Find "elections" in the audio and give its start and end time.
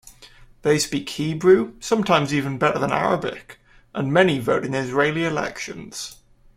5.25-6.17